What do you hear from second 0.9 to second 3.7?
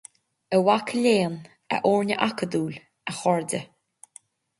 léinn, a fhoirne acadúil, a chairde,